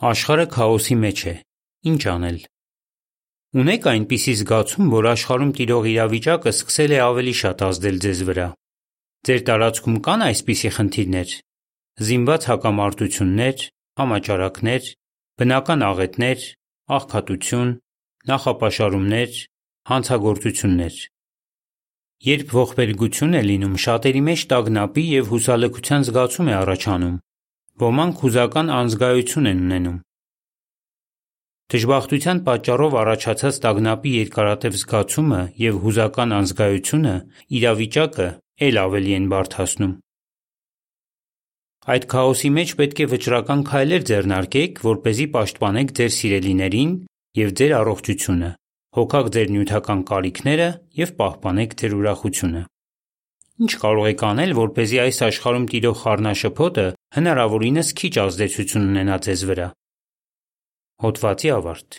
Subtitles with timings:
[0.00, 1.32] Աշխարհը քաոսի մեջ է։
[1.90, 2.36] Ինչ անել։
[3.60, 8.46] Ունե՞ք այնպիսի զգացում, որ աշխարհում տիրող իրավիճակը սկսել է ավելի շատ ազդել ձեզ վրա։
[9.28, 11.36] Ձեր տարածքում կա՞ն այսպիսի խնդիրներ։
[12.00, 13.68] Զինված հակամարտություններ,
[14.00, 14.90] համաճարակներ,
[15.36, 16.40] բնական աղետներ,
[16.96, 17.70] աղքատություն,
[18.32, 19.32] նախապաշարումներ,
[19.90, 20.96] հանցագործություններ։
[22.30, 27.20] Երբ ողբերգություն է լինում, շատերի մեջ տագնապի և հուսալքության զգացում է առաջանում։
[27.80, 29.98] Ոմանք հուզական անզգայություն են ունենում։
[31.72, 37.14] Դժբախտության պատճառով առաջացած տագնապի երկարատև զգացումը և հուզական անզգայությունը
[37.60, 38.26] իրավիճակը
[38.66, 39.94] է՛լ ավելի են բարդացնում։
[41.94, 46.92] Այդ քաոսի մեջ պետք է վճռական քայլեր ձեռնարկեք, որպեսզի պաշտպանեք ձեր սիրելիներին
[47.40, 48.50] և ձեր առողջությունը,
[49.00, 50.68] հոգաք ձեր նյութական կարիքները
[51.00, 52.62] և պահպանեք ձեր ուրախությունը։
[53.60, 56.84] Ի՞նչ կարող եք անել, որպեսզի այս աշխարհում տիրող խառնաշփոթը
[57.16, 59.66] հնարավորինս քիչ ազդեցություն ունենա ձեզ վրա։
[61.04, 61.98] Հոդվացի ավարտ։